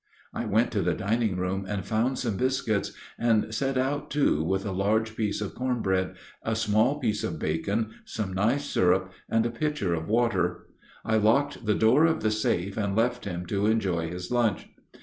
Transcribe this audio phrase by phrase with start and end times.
[0.33, 4.65] I went to the dining room and found some biscuits, and set out two, with
[4.65, 9.45] a large piece of corn bread, a small piece of bacon, some nice syrup, and
[9.45, 10.65] a pitcher of water.
[11.05, 14.69] I locked the door of the safe and left him to enjoy his lunch.